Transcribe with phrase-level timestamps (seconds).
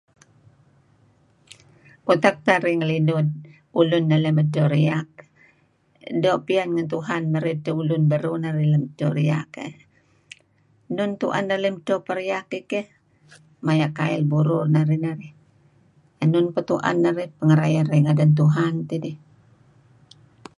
[2.13, 3.25] Utak narih ngelinuh
[3.79, 5.11] ulun lem edto riak
[6.21, 9.75] doo' pian ngen Tuhan marey edteh ulun beruh narih edo riak keyh.
[10.95, 12.87] Nun tuen narih lem edto periak keyh
[13.65, 15.33] maya' kail burur narih narih.
[16.23, 19.17] Enun peh nuk tuen narih pehngerayeh ngaan Tuhan dih.